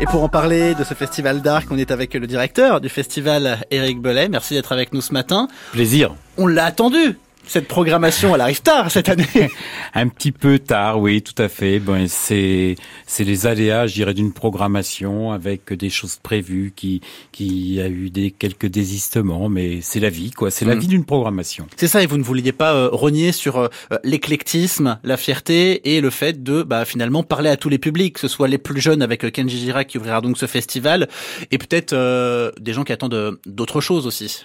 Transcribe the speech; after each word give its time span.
Et 0.00 0.06
pour 0.06 0.24
en 0.24 0.28
parler 0.28 0.74
de 0.74 0.82
ce 0.82 0.92
festival 0.92 1.40
d'art, 1.40 1.62
on 1.70 1.78
est 1.78 1.92
avec 1.92 2.14
le 2.14 2.26
directeur 2.26 2.80
du 2.80 2.88
festival, 2.88 3.58
Eric 3.70 4.00
Belay. 4.00 4.28
Merci 4.28 4.54
d'être 4.54 4.72
avec 4.72 4.92
nous 4.92 5.00
ce 5.00 5.12
matin. 5.12 5.46
Plaisir. 5.70 6.16
On 6.36 6.48
l'a 6.48 6.64
attendu 6.64 7.16
cette 7.46 7.68
programmation, 7.68 8.34
elle 8.34 8.40
arrive 8.40 8.62
tard 8.62 8.90
cette 8.90 9.08
année. 9.08 9.26
Un 9.94 10.08
petit 10.08 10.32
peu 10.32 10.58
tard, 10.58 11.00
oui, 11.00 11.22
tout 11.22 11.40
à 11.42 11.48
fait. 11.48 11.78
Bon, 11.78 12.06
c'est 12.08 12.76
c'est 13.06 13.24
les 13.24 13.46
aléas, 13.46 13.86
je 13.86 13.94
dirais, 13.94 14.14
d'une 14.14 14.32
programmation 14.32 15.32
avec 15.32 15.72
des 15.72 15.90
choses 15.90 16.16
prévues 16.16 16.72
qui 16.74 17.00
qui 17.32 17.80
a 17.80 17.88
eu 17.88 18.10
des 18.10 18.30
quelques 18.30 18.66
désistements, 18.66 19.48
mais 19.48 19.80
c'est 19.82 20.00
la 20.00 20.10
vie, 20.10 20.30
quoi. 20.30 20.50
C'est 20.50 20.64
la 20.64 20.74
mm. 20.74 20.78
vie 20.78 20.88
d'une 20.88 21.04
programmation. 21.04 21.66
C'est 21.76 21.88
ça, 21.88 22.02
et 22.02 22.06
vous 22.06 22.18
ne 22.18 22.22
vouliez 22.22 22.52
pas 22.52 22.74
euh, 22.74 22.88
renier 22.92 23.32
sur 23.32 23.58
euh, 23.58 23.68
l'éclectisme, 24.02 24.98
la 25.04 25.16
fierté 25.16 25.94
et 25.94 26.00
le 26.00 26.10
fait 26.10 26.42
de 26.42 26.62
bah, 26.62 26.84
finalement 26.84 27.22
parler 27.22 27.50
à 27.50 27.56
tous 27.56 27.68
les 27.68 27.78
publics, 27.78 28.14
que 28.14 28.20
ce 28.20 28.28
soit 28.28 28.48
les 28.48 28.58
plus 28.58 28.80
jeunes 28.80 29.02
avec 29.02 29.30
Kenji 29.32 29.58
Girac 29.58 29.88
qui 29.88 29.98
ouvrira 29.98 30.20
donc 30.20 30.38
ce 30.38 30.46
festival, 30.46 31.08
et 31.50 31.58
peut-être 31.58 31.92
euh, 31.92 32.50
des 32.60 32.72
gens 32.72 32.84
qui 32.84 32.92
attendent 32.92 33.38
d'autres 33.46 33.80
choses 33.80 34.06
aussi. 34.06 34.44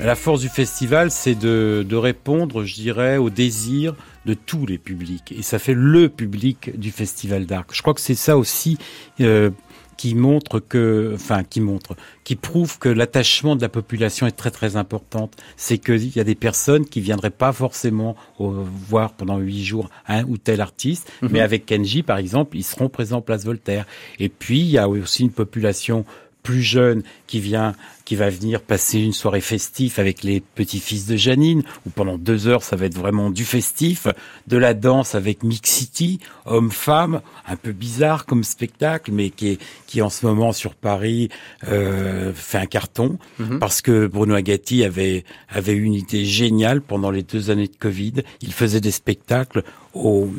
La 0.00 0.14
force 0.14 0.40
du 0.40 0.48
festival, 0.48 1.10
c'est 1.10 1.34
de, 1.34 1.84
de, 1.88 1.96
répondre, 1.96 2.64
je 2.64 2.74
dirais, 2.74 3.16
aux 3.16 3.30
désirs 3.30 3.94
de 4.26 4.34
tous 4.34 4.66
les 4.66 4.78
publics. 4.78 5.32
Et 5.36 5.42
ça 5.42 5.58
fait 5.58 5.74
le 5.74 6.08
public 6.08 6.78
du 6.78 6.90
festival 6.90 7.46
d'art. 7.46 7.64
Je 7.72 7.80
crois 7.80 7.94
que 7.94 8.00
c'est 8.00 8.14
ça 8.14 8.36
aussi 8.36 8.76
euh, 9.20 9.50
qui 9.96 10.14
montre 10.14 10.60
que, 10.60 11.12
enfin, 11.14 11.42
qui 11.44 11.60
montre, 11.60 11.96
qui 12.24 12.36
prouve 12.36 12.78
que 12.78 12.88
l'attachement 12.88 13.56
de 13.56 13.62
la 13.62 13.68
population 13.68 14.26
est 14.26 14.32
très 14.32 14.50
très 14.50 14.76
importante. 14.76 15.34
C'est 15.56 15.78
qu'il 15.78 16.14
y 16.14 16.20
a 16.20 16.24
des 16.24 16.34
personnes 16.34 16.84
qui 16.84 17.00
viendraient 17.00 17.30
pas 17.30 17.52
forcément 17.52 18.16
voir 18.38 19.14
pendant 19.14 19.38
huit 19.38 19.64
jours 19.64 19.88
un 20.06 20.24
ou 20.24 20.36
tel 20.36 20.60
artiste, 20.60 21.10
mhm. 21.22 21.30
mais 21.32 21.40
avec 21.40 21.66
Kenji, 21.66 22.02
par 22.02 22.18
exemple, 22.18 22.56
ils 22.56 22.64
seront 22.64 22.88
présents 22.88 23.20
Place 23.20 23.44
Voltaire. 23.44 23.86
Et 24.18 24.28
puis, 24.28 24.60
il 24.60 24.70
y 24.70 24.78
a 24.78 24.88
aussi 24.88 25.22
une 25.22 25.32
population 25.32 26.04
plus 26.46 26.62
jeune 26.62 27.02
qui 27.26 27.40
vient, 27.40 27.74
qui 28.04 28.14
va 28.14 28.30
venir 28.30 28.60
passer 28.60 29.00
une 29.00 29.12
soirée 29.12 29.40
festive 29.40 29.94
avec 29.98 30.22
les 30.22 30.40
petits-fils 30.40 31.06
de 31.06 31.16
Janine, 31.16 31.64
où 31.84 31.90
pendant 31.90 32.18
deux 32.18 32.46
heures, 32.46 32.62
ça 32.62 32.76
va 32.76 32.86
être 32.86 32.96
vraiment 32.96 33.30
du 33.30 33.44
festif, 33.44 34.06
de 34.46 34.56
la 34.56 34.72
danse 34.72 35.16
avec 35.16 35.42
Mix 35.42 35.68
City, 35.68 36.20
homme-femme, 36.44 37.20
un 37.48 37.56
peu 37.56 37.72
bizarre 37.72 38.26
comme 38.26 38.44
spectacle, 38.44 39.10
mais 39.10 39.30
qui 39.30 39.48
est, 39.48 39.58
qui 39.88 40.02
en 40.02 40.08
ce 40.08 40.24
moment 40.24 40.52
sur 40.52 40.76
Paris 40.76 41.30
euh, 41.66 42.32
fait 42.32 42.58
un 42.58 42.66
carton, 42.66 43.18
mhm. 43.40 43.58
parce 43.58 43.82
que 43.82 44.06
Bruno 44.06 44.36
Agati 44.36 44.84
avait, 44.84 45.24
avait 45.48 45.74
une 45.74 45.94
idée 45.94 46.24
géniale 46.24 46.80
pendant 46.80 47.10
les 47.10 47.24
deux 47.24 47.50
années 47.50 47.66
de 47.66 47.76
Covid. 47.76 48.22
Il 48.40 48.52
faisait 48.52 48.80
des 48.80 48.92
spectacles 48.92 49.64
au, 49.94 50.30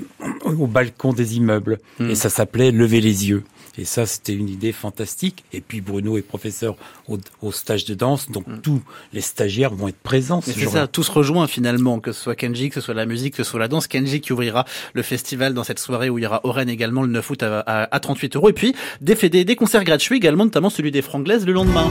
au 0.46 0.68
balcon 0.68 1.12
des 1.12 1.36
immeubles, 1.36 1.80
mhm. 2.00 2.12
et 2.12 2.16
ça 2.16 2.30
s'appelait 2.30 2.72
Lever 2.72 3.02
les 3.02 3.28
yeux. 3.28 3.44
Et 3.78 3.86
ça, 3.86 4.06
c'était 4.06 4.34
une 4.34 4.50
idée 4.50 4.72
fantastique. 4.72 5.44
Et 5.54 5.62
puis 5.62 5.82
Bruno 5.82 6.18
est 6.18 6.22
professeur 6.22 6.76
au, 7.08 7.52
stage 7.52 7.86
de 7.86 7.94
danse, 7.94 8.30
donc 8.30 8.48
mm. 8.48 8.62
tous 8.62 8.82
les 9.14 9.22
stagiaires 9.22 9.74
vont 9.74 9.88
être 9.88 9.98
présents. 9.98 10.42
C'est 10.42 10.66
ça, 10.66 10.88
tous 10.88 11.08
rejoints 11.10 11.48
finalement, 11.48 12.00
que 12.00 12.12
ce 12.12 12.22
soit 12.22 12.36
Kenji, 12.36 12.70
que 12.70 12.76
ce 12.76 12.82
soit 12.82 12.94
la 12.94 13.06
musique, 13.06 13.36
que 13.36 13.44
ce 13.44 13.50
soit 13.50 13.60
la 13.60 13.68
danse. 13.68 13.88
Kenji 13.88 14.22
qui 14.22 14.34
ouvrira 14.34 14.66
le 14.94 15.02
festival 15.02 15.54
dans 15.54 15.64
cette 15.64 15.80
soirée 15.80 16.10
où 16.10 16.18
il 16.18 16.24
y 16.24 16.28
aura 16.28 16.42
Oren 16.44 16.70
également 16.70 17.04
le 17.04 17.10
9 17.10 17.30
août 17.30 17.44
à, 17.44 17.60
à, 17.60 18.00
38 18.00 18.36
euros. 18.36 18.50
Et 18.50 18.54
puis 18.54 18.76
des, 19.02 19.16
des, 19.16 19.46
des 19.46 19.56
concerts 19.56 19.84
gratuits 19.84 20.18
également, 20.18 20.46
notamment 20.46 20.70
celui 20.70 20.92
des 20.92 21.02
Franglaises 21.02 21.46
le 21.46 21.54
lendemain. 21.54 21.90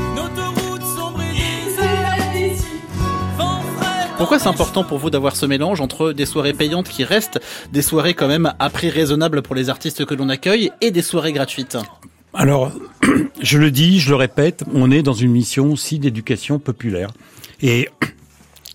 Pourquoi 4.26 4.40
c'est 4.40 4.48
important 4.48 4.82
pour 4.82 4.98
vous 4.98 5.08
d'avoir 5.08 5.36
ce 5.36 5.46
mélange 5.46 5.80
entre 5.80 6.10
des 6.10 6.26
soirées 6.26 6.52
payantes 6.52 6.88
qui 6.88 7.04
restent 7.04 7.38
des 7.72 7.80
soirées 7.80 8.14
quand 8.14 8.26
même 8.26 8.52
à 8.58 8.70
prix 8.70 8.90
raisonnable 8.90 9.40
pour 9.40 9.54
les 9.54 9.70
artistes 9.70 10.04
que 10.04 10.14
l'on 10.14 10.28
accueille 10.28 10.72
et 10.80 10.90
des 10.90 11.02
soirées 11.02 11.32
gratuites 11.32 11.76
alors, 12.34 12.72
je 13.40 13.56
le 13.56 13.70
dis, 13.70 14.00
je 14.00 14.10
le 14.10 14.16
répète, 14.16 14.64
on 14.74 14.90
est 14.90 15.02
dans 15.02 15.12
une 15.12 15.30
mission 15.30 15.72
aussi 15.72 16.00
d'éducation 16.00 16.58
populaire. 16.58 17.12
Et 17.62 17.88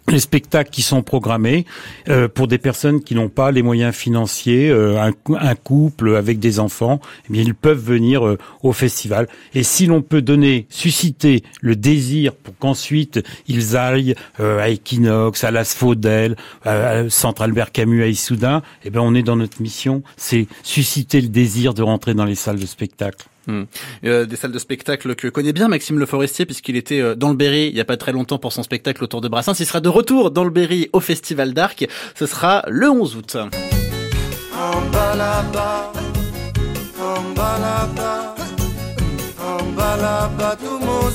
les 0.09 0.19
spectacles 0.19 0.69
qui 0.69 0.81
sont 0.81 1.03
programmés 1.03 1.65
euh, 2.09 2.27
pour 2.27 2.47
des 2.47 2.57
personnes 2.57 3.01
qui 3.01 3.15
n'ont 3.15 3.29
pas 3.29 3.51
les 3.51 3.61
moyens 3.61 3.95
financiers, 3.95 4.69
euh, 4.69 5.01
un, 5.01 5.55
couple 5.55 6.15
avec 6.15 6.39
des 6.39 6.59
enfants, 6.59 6.99
eh 7.29 7.33
bien 7.33 7.43
ils 7.43 7.55
peuvent 7.55 7.81
venir 7.81 8.25
euh, 8.25 8.37
au 8.63 8.73
festival. 8.73 9.27
Et 9.53 9.63
si 9.63 9.85
l'on 9.85 10.01
peut 10.01 10.21
donner, 10.21 10.65
susciter 10.69 11.43
le 11.61 11.75
désir 11.75 12.33
pour 12.33 12.57
qu'ensuite 12.57 13.21
ils 13.47 13.77
aillent 13.77 14.15
à 14.39 14.69
Equinox, 14.69 15.43
à 15.43 15.51
l'Asphodel, 15.51 16.35
à 16.65 17.09
Centre 17.09 17.43
Albert 17.43 17.71
Camus 17.71 18.03
à 18.03 18.07
Issoudun, 18.07 18.61
eh 18.83 18.89
bien 18.89 19.01
on 19.01 19.13
est 19.13 19.23
dans 19.23 19.35
notre 19.35 19.61
mission, 19.61 20.03
c'est 20.17 20.47
susciter 20.63 21.21
le 21.21 21.27
désir 21.27 21.73
de 21.73 21.83
rentrer 21.83 22.13
dans 22.13 22.25
les 22.25 22.35
salles 22.35 22.59
de 22.59 22.65
spectacle. 22.65 23.25
Hmm. 23.47 23.63
Euh, 24.05 24.25
des 24.25 24.35
salles 24.35 24.51
de 24.51 24.59
spectacle 24.59 25.15
que 25.15 25.27
connaît 25.27 25.53
bien 25.53 25.67
Maxime 25.67 25.97
Le 25.97 26.05
Forestier 26.05 26.45
puisqu'il 26.45 26.75
était 26.75 27.01
euh, 27.01 27.15
dans 27.15 27.29
le 27.29 27.35
Berry 27.35 27.69
il 27.69 27.75
y 27.75 27.79
a 27.79 27.85
pas 27.85 27.97
très 27.97 28.11
longtemps 28.11 28.37
pour 28.37 28.53
son 28.53 28.61
spectacle 28.61 29.03
autour 29.03 29.21
de 29.21 29.27
Brassens. 29.27 29.59
Il 29.59 29.65
sera 29.65 29.79
de 29.79 29.89
retour 29.89 30.29
dans 30.29 30.43
le 30.43 30.51
Berry 30.51 30.89
au 30.93 30.99
Festival 30.99 31.53
d'Arc. 31.53 31.87
Ce 32.15 32.25
sera 32.27 32.63
le 32.67 32.89
11 32.89 33.15
août. 33.15 33.37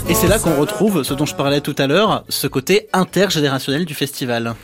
Et 0.09 0.15
c'est 0.15 0.29
là 0.29 0.39
qu'on 0.39 0.57
retrouve 0.57 1.03
ce 1.03 1.15
dont 1.15 1.27
je 1.27 1.35
parlais 1.35 1.61
tout 1.61 1.75
à 1.79 1.87
l'heure, 1.87 2.25
ce 2.29 2.47
côté 2.47 2.89
intergénérationnel 2.93 3.85
du 3.85 3.95
festival. 3.95 4.55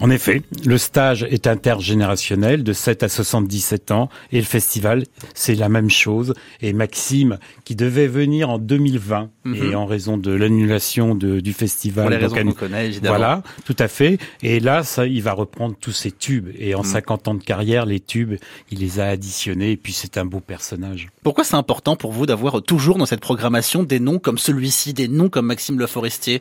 En 0.00 0.08
effet, 0.08 0.42
le 0.64 0.78
stage 0.78 1.24
est 1.24 1.46
intergénérationnel 1.46 2.64
de 2.64 2.72
7 2.72 3.02
à 3.02 3.08
77 3.10 3.90
ans 3.90 4.08
et 4.32 4.38
le 4.38 4.44
festival, 4.44 5.04
c'est 5.34 5.54
la 5.54 5.68
même 5.68 5.90
chose. 5.90 6.32
Et 6.62 6.72
Maxime, 6.72 7.38
qui 7.64 7.76
devait 7.76 8.06
venir 8.06 8.48
en 8.48 8.58
2020 8.58 9.28
mhm. 9.44 9.54
et 9.54 9.74
en 9.74 9.84
raison 9.84 10.16
de 10.16 10.32
l'annulation 10.32 11.14
du 11.14 11.52
festival, 11.52 12.04
Pour 12.04 12.10
les 12.10 12.16
raisons 12.16 12.34
qu'on 12.34 12.52
connaît, 12.52 12.86
évidemment. 12.86 13.16
Voilà, 13.16 13.42
tout 13.66 13.76
à 13.78 13.88
fait. 13.88 14.18
Et 14.42 14.58
là, 14.58 14.84
ça, 14.84 15.06
il 15.06 15.22
va 15.22 15.32
reprendre 15.32 15.76
tous 15.78 15.92
ses 15.92 16.10
tubes. 16.10 16.48
Et 16.58 16.74
en 16.74 16.82
50 16.82 17.26
mhm. 17.26 17.30
ans 17.30 17.34
de 17.34 17.44
carrière, 17.44 17.84
les 17.84 18.00
tubes, 18.00 18.36
il 18.70 18.78
les 18.78 19.00
a 19.00 19.06
additionnés. 19.06 19.72
Et 19.72 19.76
puis 19.76 19.92
c'est 19.92 20.16
un 20.16 20.24
beau 20.24 20.40
personnage. 20.40 21.08
Pourquoi 21.22 21.44
c'est 21.44 21.56
important 21.56 21.96
pour 21.96 22.12
vous 22.12 22.24
d'avoir 22.24 22.62
toujours 22.62 22.96
dans 22.96 23.06
cette 23.06 23.20
programmation 23.20 23.82
des 23.82 24.00
noms 24.00 24.18
comme 24.18 24.38
celui-ci, 24.38 24.94
des 24.94 25.08
noms 25.08 25.28
comme 25.28 25.46
Maxime 25.46 25.78
Le 25.78 25.86
Forestier 25.86 26.40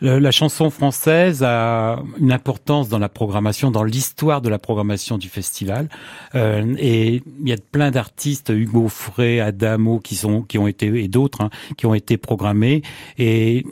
la 0.00 0.30
chanson 0.30 0.70
française 0.70 1.42
a 1.42 2.02
une 2.18 2.32
importance 2.32 2.88
dans 2.88 2.98
la 2.98 3.08
programmation, 3.08 3.70
dans 3.70 3.84
l'histoire 3.84 4.40
de 4.42 4.48
la 4.48 4.58
programmation 4.58 5.18
du 5.18 5.28
festival. 5.28 5.88
Euh, 6.34 6.74
et 6.78 7.22
il 7.40 7.48
y 7.48 7.52
a 7.52 7.56
plein 7.56 7.90
d'artistes, 7.90 8.52
Hugo 8.54 8.88
Frey, 8.88 9.40
Adamo, 9.40 9.98
qui 9.98 10.16
sont, 10.16 10.42
qui 10.42 10.58
ont 10.58 10.66
été 10.66 10.86
et 11.02 11.08
d'autres, 11.08 11.40
hein, 11.40 11.50
qui 11.76 11.86
ont 11.86 11.94
été 11.94 12.16
programmés. 12.16 12.82
Et 13.18 13.64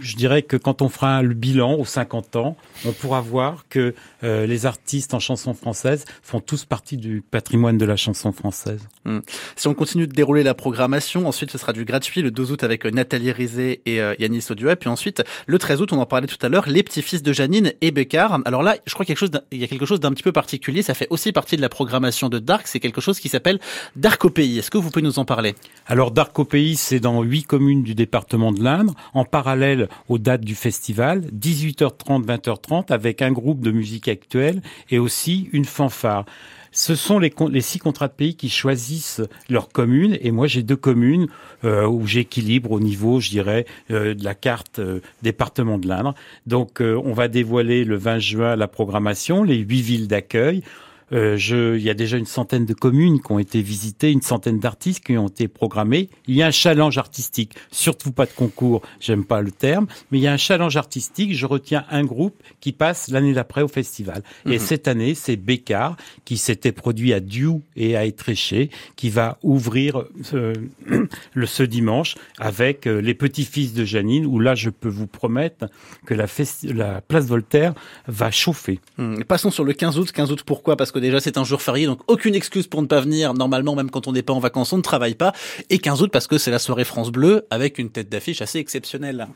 je 0.00 0.16
dirais 0.16 0.42
que 0.42 0.56
quand 0.56 0.82
on 0.82 0.88
fera 0.88 1.22
le 1.22 1.34
bilan 1.34 1.74
aux 1.74 1.84
50 1.84 2.36
ans, 2.36 2.56
on 2.84 2.92
pourra 2.92 3.20
voir 3.20 3.64
que 3.68 3.94
euh, 4.22 4.46
les 4.46 4.66
artistes 4.66 5.14
en 5.14 5.20
chanson 5.20 5.54
française 5.54 6.04
font 6.22 6.40
tous 6.40 6.64
partie 6.64 6.96
du 6.96 7.22
patrimoine 7.22 7.78
de 7.78 7.84
la 7.84 7.96
chanson 7.96 8.32
française. 8.32 8.86
Hmm. 9.04 9.20
Si 9.56 9.68
on 9.68 9.74
continue 9.74 10.06
de 10.06 10.12
dérouler 10.12 10.42
la 10.42 10.54
programmation, 10.54 11.26
ensuite 11.26 11.50
ce 11.50 11.58
sera 11.58 11.72
du 11.72 11.84
gratuit 11.84 12.22
le 12.22 12.30
12 12.30 12.52
août 12.52 12.64
avec 12.64 12.84
Nathalie 12.84 13.32
Rizet 13.32 13.80
et 13.86 14.00
euh, 14.00 14.14
Yanis 14.18 14.46
puis 14.78 14.88
ensuite 14.88 15.22
le 15.46 15.58
13 15.58 15.69
on 15.92 15.98
en 15.98 16.06
parlait 16.06 16.26
tout 16.26 16.44
à 16.44 16.48
l'heure, 16.48 16.68
les 16.68 16.82
petits-fils 16.82 17.22
de 17.22 17.32
Janine 17.32 17.72
et 17.80 17.90
Bécard. 17.90 18.40
Alors 18.44 18.62
là, 18.62 18.76
je 18.86 18.94
crois 18.94 19.04
qu'il 19.04 19.14
y 19.52 19.64
a 19.64 19.66
quelque 19.66 19.86
chose 19.86 20.00
d'un 20.00 20.10
petit 20.12 20.22
peu 20.22 20.32
particulier, 20.32 20.82
ça 20.82 20.94
fait 20.94 21.06
aussi 21.10 21.32
partie 21.32 21.56
de 21.56 21.62
la 21.62 21.68
programmation 21.68 22.28
de 22.28 22.38
Dark, 22.38 22.66
c'est 22.66 22.80
quelque 22.80 23.00
chose 23.00 23.20
qui 23.20 23.28
s'appelle 23.28 23.60
Dark 23.96 24.24
au 24.24 24.30
pays. 24.30 24.58
Est-ce 24.58 24.70
que 24.70 24.78
vous 24.78 24.90
pouvez 24.90 25.02
nous 25.02 25.18
en 25.18 25.24
parler? 25.24 25.54
Alors 25.86 26.10
Dark 26.10 26.38
au 26.38 26.44
pays, 26.44 26.76
c'est 26.76 27.00
dans 27.00 27.22
huit 27.22 27.44
communes 27.44 27.82
du 27.82 27.94
département 27.94 28.52
de 28.52 28.62
l'Indre, 28.62 28.94
en 29.14 29.24
parallèle 29.24 29.88
aux 30.08 30.18
dates 30.18 30.44
du 30.44 30.54
festival, 30.54 31.22
18h30, 31.32 32.24
20h30, 32.24 32.92
avec 32.92 33.22
un 33.22 33.32
groupe 33.32 33.60
de 33.60 33.70
musique 33.70 34.08
actuelle 34.08 34.62
et 34.90 34.98
aussi 34.98 35.48
une 35.52 35.64
fanfare 35.64 36.24
ce 36.72 36.94
sont 36.94 37.18
les, 37.18 37.32
six 37.60 37.78
contrats 37.78 38.08
de 38.08 38.12
pays 38.12 38.34
qui 38.36 38.48
choisissent 38.48 39.22
leur 39.48 39.68
commune. 39.68 40.16
Et 40.20 40.30
moi, 40.30 40.46
j'ai 40.46 40.62
deux 40.62 40.76
communes 40.76 41.28
euh, 41.64 41.86
où 41.86 42.06
j'équilibre 42.06 42.70
au 42.72 42.80
niveau, 42.80 43.20
je 43.20 43.30
dirais, 43.30 43.66
euh, 43.90 44.14
de 44.14 44.24
la 44.24 44.34
carte 44.34 44.78
euh, 44.78 45.00
département 45.22 45.78
de 45.78 45.88
l'Indre. 45.88 46.14
Donc, 46.46 46.80
on 46.80 47.12
va 47.12 47.28
dévoiler 47.28 47.84
le 47.84 47.96
20 47.96 48.18
juin 48.18 48.56
la 48.56 48.68
programmation, 48.68 49.42
les 49.42 49.58
huit 49.58 49.82
villes 49.82 50.08
d'accueil. 50.08 50.62
Euh, 51.12 51.36
je, 51.36 51.76
il 51.76 51.82
y 51.82 51.90
a 51.90 51.94
déjà 51.94 52.16
une 52.16 52.26
centaine 52.26 52.66
de 52.66 52.74
communes 52.74 53.20
qui 53.20 53.32
ont 53.32 53.38
été 53.38 53.62
visitées, 53.62 54.10
une 54.10 54.22
centaine 54.22 54.58
d'artistes 54.58 55.04
qui 55.04 55.16
ont 55.18 55.28
été 55.28 55.48
programmés. 55.48 56.08
Il 56.26 56.34
y 56.34 56.42
a 56.42 56.46
un 56.46 56.50
challenge 56.50 56.98
artistique, 56.98 57.54
surtout 57.70 58.12
pas 58.12 58.26
de 58.26 58.32
concours, 58.32 58.82
j'aime 59.00 59.24
pas 59.24 59.40
le 59.40 59.50
terme, 59.50 59.86
mais 60.10 60.18
il 60.18 60.22
y 60.22 60.26
a 60.26 60.32
un 60.32 60.36
challenge 60.36 60.76
artistique. 60.76 61.34
Je 61.34 61.46
retiens 61.46 61.84
un 61.90 62.04
groupe 62.04 62.40
qui 62.60 62.72
passe 62.72 63.08
l'année 63.08 63.32
d'après 63.32 63.62
au 63.62 63.68
festival. 63.68 64.22
Et 64.46 64.50
mhm. 64.50 64.58
cette 64.58 64.88
année, 64.88 65.14
c'est 65.14 65.36
Bécard 65.36 65.96
qui 66.24 66.36
s'était 66.36 66.72
produit 66.72 67.12
à 67.12 67.20
Diou 67.20 67.62
et 67.76 67.96
à 67.96 68.04
Étréché, 68.04 68.70
qui 68.96 69.10
va 69.10 69.38
ouvrir 69.42 70.04
euh, 70.34 70.54
le 71.34 71.46
ce 71.46 71.62
dimanche 71.62 72.14
avec 72.38 72.86
euh, 72.86 73.00
les 73.00 73.14
petits-fils 73.14 73.74
de 73.74 73.84
Janine, 73.84 74.26
où 74.26 74.38
là, 74.38 74.54
je 74.54 74.70
peux 74.70 74.88
vous 74.88 75.06
promettre 75.06 75.66
que 76.06 76.14
la, 76.14 76.26
la 76.64 77.00
place 77.00 77.26
Voltaire 77.26 77.74
va 78.06 78.30
chauffer. 78.30 78.80
Mhm. 78.98 79.24
Passons 79.24 79.50
sur 79.50 79.64
le 79.64 79.72
15 79.72 79.98
août. 79.98 80.12
15 80.12 80.32
août, 80.32 80.42
pourquoi? 80.46 80.76
Parce 80.76 80.92
que 80.92 80.99
déjà 81.00 81.20
c'est 81.20 81.38
un 81.38 81.44
jour 81.44 81.62
férié, 81.62 81.86
donc 81.86 82.00
aucune 82.06 82.34
excuse 82.34 82.66
pour 82.66 82.82
ne 82.82 82.86
pas 82.86 83.00
venir. 83.00 83.34
Normalement, 83.34 83.74
même 83.74 83.90
quand 83.90 84.06
on 84.08 84.12
n'est 84.12 84.22
pas 84.22 84.32
en 84.32 84.40
vacances, 84.40 84.72
on 84.72 84.78
ne 84.78 84.82
travaille 84.82 85.14
pas. 85.14 85.32
Et 85.68 85.78
15 85.78 86.02
août 86.02 86.10
parce 86.12 86.26
que 86.26 86.38
c'est 86.38 86.50
la 86.50 86.58
soirée 86.58 86.84
France 86.84 87.10
Bleu 87.10 87.46
avec 87.50 87.78
une 87.78 87.90
tête 87.90 88.08
d'affiche 88.08 88.42
assez 88.42 88.58
exceptionnelle. 88.58 89.28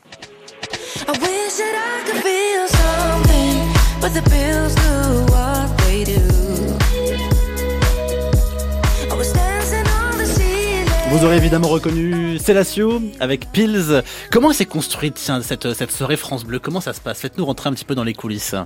Vous 11.10 11.24
aurez 11.24 11.36
évidemment 11.36 11.68
reconnu 11.68 12.38
Célatio 12.38 13.00
avec 13.20 13.50
Pills. 13.52 14.02
Comment 14.32 14.52
s'est 14.52 14.66
construite 14.66 15.16
cette, 15.16 15.72
cette 15.72 15.92
soirée 15.92 16.16
France 16.16 16.44
Bleu? 16.44 16.58
Comment 16.58 16.80
ça 16.80 16.92
se 16.92 17.00
passe? 17.00 17.20
Faites-nous 17.20 17.44
rentrer 17.46 17.68
un 17.68 17.72
petit 17.72 17.84
peu 17.84 17.94
dans 17.94 18.02
les 18.02 18.14
coulisses. 18.14 18.56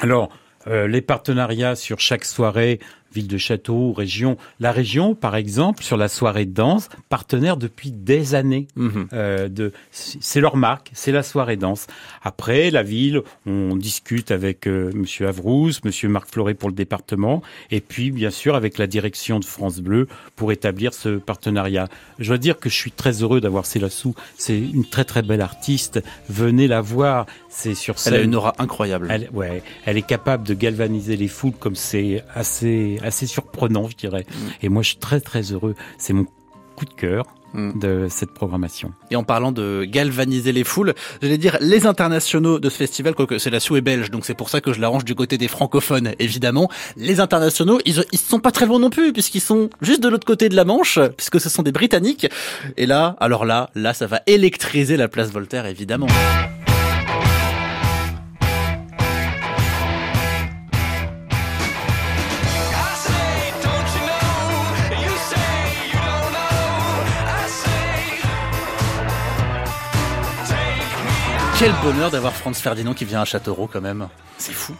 Alors, 0.00 0.24
euh, 0.24 0.49
les 0.66 1.00
partenariats 1.00 1.74
sur 1.74 2.00
chaque 2.00 2.24
soirée 2.24 2.80
ville 3.12 3.28
de 3.28 3.38
château, 3.38 3.92
région. 3.92 4.36
La 4.60 4.72
région, 4.72 5.14
par 5.14 5.36
exemple, 5.36 5.82
sur 5.82 5.96
la 5.96 6.08
soirée 6.08 6.46
de 6.46 6.52
danse, 6.52 6.88
partenaire 7.08 7.56
depuis 7.56 7.90
des 7.90 8.34
années. 8.34 8.68
Mhm. 8.76 9.08
Euh, 9.12 9.48
de, 9.48 9.72
c'est 9.90 10.40
leur 10.40 10.56
marque, 10.56 10.90
c'est 10.94 11.12
la 11.12 11.22
soirée 11.22 11.56
danse. 11.56 11.86
Après, 12.22 12.70
la 12.70 12.82
ville, 12.82 13.22
on 13.46 13.76
discute 13.76 14.30
avec 14.30 14.66
euh, 14.66 14.90
Monsieur 14.94 15.28
Avrousse, 15.28 15.82
Monsieur 15.84 16.08
Marc 16.08 16.30
Fleuret 16.30 16.54
pour 16.54 16.68
le 16.68 16.74
département, 16.74 17.42
et 17.70 17.80
puis 17.80 18.10
bien 18.10 18.30
sûr 18.30 18.54
avec 18.54 18.78
la 18.78 18.86
direction 18.86 19.40
de 19.40 19.44
France 19.44 19.80
Bleu 19.80 20.08
pour 20.36 20.52
établir 20.52 20.94
ce 20.94 21.18
partenariat. 21.18 21.88
Je 22.18 22.28
dois 22.28 22.38
dire 22.38 22.58
que 22.58 22.68
je 22.68 22.74
suis 22.74 22.92
très 22.92 23.22
heureux 23.22 23.40
d'avoir 23.40 23.66
Célassou. 23.66 24.14
C'est 24.36 24.58
une 24.58 24.84
très 24.84 25.04
très 25.04 25.22
belle 25.22 25.40
artiste. 25.40 26.02
Venez 26.28 26.68
la 26.68 26.80
voir. 26.80 27.26
C'est 27.48 27.74
sur 27.74 27.98
scène. 27.98 28.14
Elle 28.14 28.20
a 28.20 28.24
une 28.24 28.34
aura 28.34 28.54
incroyable. 28.58 29.08
Elle, 29.10 29.28
ouais, 29.32 29.62
elle 29.84 29.96
est 29.96 30.06
capable 30.06 30.46
de 30.46 30.54
galvaniser 30.54 31.16
les 31.16 31.28
foules 31.28 31.52
comme 31.52 31.74
c'est 31.74 32.22
assez 32.34 32.99
assez 33.04 33.26
surprenant, 33.26 33.88
je 33.88 33.96
dirais. 33.96 34.26
Et 34.62 34.68
moi, 34.68 34.82
je 34.82 34.88
suis 34.88 34.98
très 34.98 35.20
très 35.20 35.52
heureux. 35.52 35.74
C'est 35.98 36.12
mon 36.12 36.26
coup 36.76 36.84
de 36.84 36.94
cœur 36.94 37.24
mm. 37.52 37.78
de 37.78 38.06
cette 38.08 38.32
programmation. 38.32 38.92
Et 39.10 39.16
en 39.16 39.24
parlant 39.24 39.52
de 39.52 39.84
galvaniser 39.84 40.52
les 40.52 40.64
foules, 40.64 40.94
j'allais 41.20 41.38
dire 41.38 41.58
les 41.60 41.86
internationaux 41.86 42.58
de 42.58 42.70
ce 42.70 42.76
festival, 42.76 43.14
quoique 43.14 43.38
c'est 43.38 43.50
la 43.50 43.60
Sou 43.60 43.76
est 43.76 43.80
belge, 43.82 44.10
donc 44.10 44.24
c'est 44.24 44.34
pour 44.34 44.48
ça 44.48 44.60
que 44.60 44.72
je 44.72 44.80
l'arrange 44.80 45.04
du 45.04 45.14
côté 45.14 45.36
des 45.36 45.48
francophones, 45.48 46.12
évidemment. 46.18 46.70
Les 46.96 47.20
internationaux, 47.20 47.78
ils, 47.84 48.02
ils 48.12 48.18
sont 48.18 48.40
pas 48.40 48.50
très 48.50 48.66
loin 48.66 48.78
non 48.78 48.90
plus, 48.90 49.12
puisqu'ils 49.12 49.40
sont 49.40 49.68
juste 49.82 50.02
de 50.02 50.08
l'autre 50.08 50.26
côté 50.26 50.48
de 50.48 50.56
la 50.56 50.64
Manche, 50.64 50.98
puisque 51.16 51.40
ce 51.40 51.48
sont 51.48 51.62
des 51.62 51.72
Britanniques. 51.72 52.28
Et 52.76 52.86
là, 52.86 53.16
alors 53.20 53.44
là, 53.44 53.70
là, 53.74 53.92
ça 53.94 54.06
va 54.06 54.20
électriser 54.26 54.96
la 54.96 55.08
place 55.08 55.30
Voltaire, 55.30 55.66
évidemment. 55.66 56.06
Quel 71.60 71.72
bonheur 71.82 72.10
d'avoir 72.10 72.32
Franz 72.32 72.58
Ferdinand 72.58 72.94
qui 72.94 73.04
vient 73.04 73.20
à 73.20 73.26
Châteauroux 73.26 73.68
quand 73.70 73.82
même. 73.82 74.08
C'est 74.38 74.54
fou. 74.54 74.74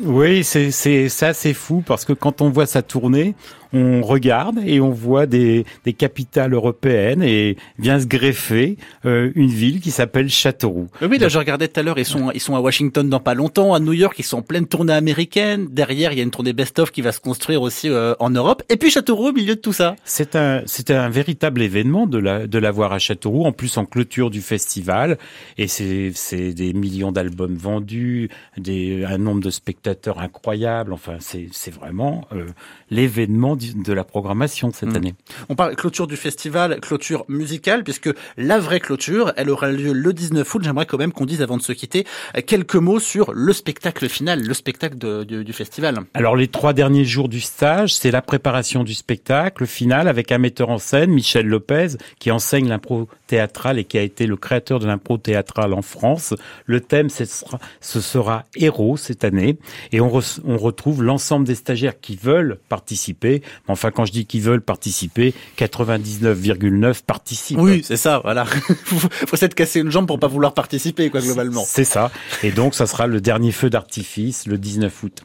Oui, 0.00 0.42
c'est 0.42 0.72
ça 1.08 1.32
c'est 1.32 1.54
fou 1.54 1.80
parce 1.86 2.04
que 2.04 2.12
quand 2.12 2.40
on 2.40 2.50
voit 2.50 2.66
sa 2.66 2.82
tournée, 2.82 3.36
on 3.72 4.02
regarde 4.02 4.58
et 4.64 4.80
on 4.80 4.90
voit 4.90 5.26
des, 5.26 5.64
des 5.84 5.92
capitales 5.92 6.54
européennes 6.54 7.22
et 7.22 7.56
vient 7.78 8.00
se 8.00 8.06
greffer 8.06 8.76
euh, 9.04 9.30
une 9.34 9.50
ville 9.50 9.80
qui 9.80 9.90
s'appelle 9.90 10.28
Châteauroux. 10.28 10.88
Oui, 11.02 11.18
là 11.18 11.28
je 11.28 11.38
regardais 11.38 11.68
tout 11.68 11.80
à 11.80 11.82
l'heure, 11.82 11.98
ils 11.98 12.04
sont 12.04 12.30
ils 12.32 12.40
sont 12.40 12.56
à 12.56 12.60
Washington 12.60 13.08
dans 13.08 13.20
pas 13.20 13.34
longtemps, 13.34 13.74
à 13.74 13.80
New 13.80 13.92
York, 13.92 14.16
ils 14.18 14.24
sont 14.24 14.38
en 14.38 14.42
pleine 14.42 14.66
tournée 14.66 14.92
américaine. 14.92 15.68
Derrière, 15.70 16.12
il 16.12 16.18
y 16.18 16.20
a 16.20 16.24
une 16.24 16.30
tournée 16.30 16.52
best-of 16.52 16.90
qui 16.90 17.02
va 17.02 17.12
se 17.12 17.20
construire 17.20 17.62
aussi 17.62 17.88
euh, 17.88 18.14
en 18.20 18.30
Europe. 18.30 18.62
Et 18.68 18.76
puis 18.76 18.90
Châteauroux 18.90 19.28
au 19.28 19.32
milieu 19.32 19.54
de 19.54 19.60
tout 19.60 19.72
ça. 19.72 19.96
C'est 20.04 20.36
un 20.36 20.62
c'est 20.66 20.90
un 20.90 21.08
véritable 21.08 21.62
événement 21.62 22.06
de 22.06 22.18
la 22.18 22.46
de 22.46 22.58
l'avoir 22.58 22.92
à 22.92 22.98
Châteauroux, 22.98 23.44
en 23.44 23.52
plus 23.52 23.76
en 23.76 23.84
clôture 23.84 24.30
du 24.30 24.40
festival. 24.40 25.18
Et 25.56 25.68
c'est 25.68 26.12
c'est 26.14 26.52
des 26.52 26.72
millions 26.72 27.12
d'albums 27.12 27.56
vendus, 27.56 28.30
des 28.56 29.04
un 29.04 29.18
nombre 29.18 29.42
de 29.42 29.50
spectateurs 29.50 30.20
incroyable. 30.20 30.92
Enfin, 30.92 31.16
c'est 31.20 31.48
c'est 31.52 31.72
vraiment 31.72 32.26
euh, 32.32 32.46
l'événement 32.90 33.56
de 33.58 33.92
la 33.92 34.04
programmation 34.04 34.72
cette 34.72 34.90
hmm. 34.92 34.96
année. 34.96 35.14
On 35.48 35.54
parle 35.54 35.76
clôture 35.76 36.06
du 36.06 36.16
festival, 36.16 36.80
clôture 36.80 37.24
musicale, 37.28 37.84
puisque 37.84 38.10
la 38.36 38.58
vraie 38.58 38.80
clôture, 38.80 39.32
elle 39.36 39.50
aura 39.50 39.70
lieu 39.70 39.92
le 39.92 40.12
19 40.12 40.54
août. 40.54 40.62
J'aimerais 40.64 40.86
quand 40.86 40.98
même 40.98 41.12
qu'on 41.12 41.26
dise 41.26 41.42
avant 41.42 41.56
de 41.56 41.62
se 41.62 41.72
quitter 41.72 42.04
quelques 42.46 42.76
mots 42.76 43.00
sur 43.00 43.32
le 43.32 43.52
spectacle 43.52 44.08
final, 44.08 44.42
le 44.42 44.54
spectacle 44.54 44.96
du 45.24 45.52
festival. 45.52 45.98
Alors 46.14 46.36
les 46.36 46.48
trois 46.48 46.72
derniers 46.72 47.04
jours 47.04 47.28
du 47.28 47.40
stage, 47.40 47.94
c'est 47.94 48.10
la 48.10 48.22
préparation 48.22 48.84
du 48.84 48.94
spectacle 48.94 49.66
final 49.66 50.08
avec 50.08 50.32
un 50.32 50.38
metteur 50.38 50.70
en 50.70 50.78
scène, 50.78 51.10
Michel 51.10 51.46
Lopez, 51.46 51.96
qui 52.18 52.30
enseigne 52.30 52.68
l'impro 52.68 53.08
théâtrale 53.26 53.78
et 53.78 53.84
qui 53.84 53.98
a 53.98 54.02
été 54.02 54.26
le 54.26 54.36
créateur 54.36 54.78
de 54.78 54.86
l'impro 54.86 55.18
théâtrale 55.18 55.72
en 55.72 55.82
France. 55.82 56.34
Le 56.66 56.80
thème, 56.80 57.10
ce 57.10 57.24
sera, 57.24 57.58
ce 57.80 58.00
sera 58.00 58.44
héros 58.56 58.96
cette 58.96 59.24
année, 59.24 59.58
et 59.92 60.00
on, 60.00 60.10
on 60.44 60.56
retrouve 60.56 61.02
l'ensemble 61.02 61.46
des 61.46 61.54
stagiaires 61.54 62.00
qui 62.00 62.16
veulent 62.16 62.58
participer 62.68 63.42
Enfin, 63.66 63.90
quand 63.90 64.04
je 64.04 64.12
dis 64.12 64.26
qu'ils 64.26 64.42
veulent 64.42 64.60
participer, 64.60 65.34
99,9 65.58 67.02
participent. 67.04 67.58
Oui, 67.58 67.82
c'est 67.84 67.96
ça, 67.96 68.20
voilà. 68.22 68.44
faut 68.84 69.36
s'être 69.36 69.54
cassé 69.54 69.80
une 69.80 69.90
jambe 69.90 70.06
pour 70.06 70.18
pas 70.18 70.28
vouloir 70.28 70.54
participer, 70.54 71.10
quoi, 71.10 71.20
globalement. 71.20 71.64
C'est 71.66 71.84
ça. 71.84 72.10
Et 72.42 72.50
donc, 72.50 72.74
ça 72.74 72.86
sera 72.86 73.06
le 73.06 73.20
dernier 73.20 73.52
feu 73.52 73.70
d'artifice 73.70 74.46
le 74.46 74.58
19 74.58 75.02
août. 75.02 75.22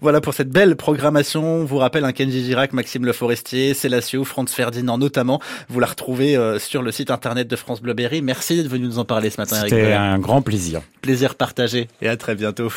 Voilà 0.00 0.20
pour 0.20 0.34
cette 0.34 0.48
belle 0.48 0.76
programmation. 0.76 1.44
On 1.44 1.64
vous 1.64 1.78
rappelle 1.78 2.04
un 2.04 2.12
Kenji 2.12 2.44
Girac, 2.44 2.72
Maxime 2.72 3.04
Le 3.04 3.12
Forestier, 3.12 3.74
Célacio, 3.74 4.24
Franz 4.24 4.52
Ferdinand 4.54 4.98
notamment. 4.98 5.40
Vous 5.68 5.80
la 5.80 5.86
retrouvez 5.86 6.36
euh, 6.36 6.58
sur 6.58 6.82
le 6.82 6.92
site 6.92 7.10
internet 7.10 7.48
de 7.48 7.56
France 7.56 7.82
Bleu 7.82 7.94
Berry. 7.94 8.22
Merci 8.22 8.56
d'être 8.56 8.68
venu 8.68 8.86
nous 8.86 8.98
en 8.98 9.04
parler 9.04 9.30
ce 9.30 9.40
matin, 9.40 9.56
C'était 9.62 9.92
un 9.92 10.18
grand 10.18 10.42
plaisir. 10.42 10.80
Plaisir 11.02 11.34
partagé 11.34 11.88
et 12.00 12.08
à 12.08 12.16
très 12.16 12.34
bientôt. 12.34 12.72